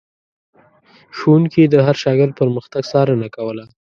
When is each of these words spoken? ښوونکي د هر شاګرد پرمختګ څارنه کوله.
ښوونکي 1.17 1.63
د 1.67 1.75
هر 1.85 1.95
شاګرد 2.03 2.33
پرمختګ 2.41 2.83
څارنه 2.91 3.27
کوله. 3.35 3.63